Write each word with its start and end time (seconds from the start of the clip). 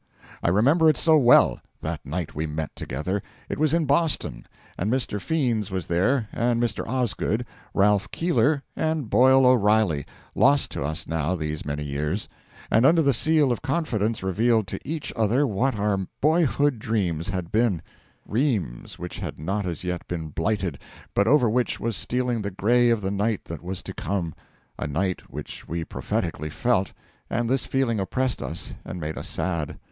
I 0.41 0.49
remember 0.49 0.89
it 0.89 0.97
so 0.97 1.15
well 1.15 1.59
that 1.81 2.03
night 2.03 2.33
we 2.33 2.47
met 2.47 2.75
together 2.75 3.21
it 3.49 3.59
was 3.59 3.71
in 3.71 3.85
Boston, 3.85 4.47
and 4.75 4.91
Mr. 4.91 5.21
Fiends 5.21 5.69
was 5.69 5.85
there, 5.85 6.27
and 6.31 6.59
Mr. 6.59 6.83
Osgood, 6.87 7.45
Ralph 7.75 8.09
Keeler, 8.09 8.63
and 8.75 9.11
Boyle 9.11 9.45
O'Reilly, 9.45 10.07
lost 10.33 10.71
to 10.71 10.81
us 10.81 11.05
now 11.05 11.35
these 11.35 11.65
many 11.67 11.83
years 11.83 12.27
and 12.71 12.83
under 12.83 13.03
the 13.03 13.13
seal 13.13 13.51
of 13.51 13.61
confidence 13.61 14.23
revealed 14.23 14.65
to 14.69 14.79
each 14.83 15.13
other 15.15 15.45
what 15.45 15.75
our 15.75 16.07
boyhood 16.19 16.79
dreams 16.79 17.29
had 17.29 17.51
been: 17.51 17.83
dreams 18.27 18.97
which 18.97 19.19
had 19.19 19.37
not 19.37 19.67
as 19.67 19.83
yet 19.83 20.07
been 20.07 20.29
blighted, 20.29 20.79
but 21.13 21.27
over 21.27 21.47
which 21.47 21.79
was 21.79 21.95
stealing 21.95 22.41
the 22.41 22.49
grey 22.49 22.89
of 22.89 23.01
the 23.01 23.11
night 23.11 23.45
that 23.45 23.61
was 23.61 23.83
to 23.83 23.93
come 23.93 24.33
a 24.79 24.87
night 24.87 25.29
which 25.29 25.67
we 25.67 25.83
prophetically 25.83 26.49
felt, 26.49 26.91
and 27.29 27.47
this 27.47 27.67
feeling 27.67 27.99
oppressed 27.99 28.41
us 28.41 28.73
and 28.83 28.99
made 28.99 29.15
us 29.15 29.27
sad. 29.27 29.77